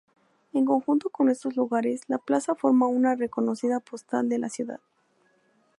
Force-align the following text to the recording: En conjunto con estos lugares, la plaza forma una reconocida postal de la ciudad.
En 0.51 0.65
conjunto 0.65 1.11
con 1.11 1.29
estos 1.29 1.55
lugares, 1.55 2.01
la 2.07 2.17
plaza 2.17 2.55
forma 2.55 2.87
una 2.87 3.13
reconocida 3.13 3.79
postal 3.79 4.29
de 4.29 4.39
la 4.39 4.49
ciudad. 4.49 4.79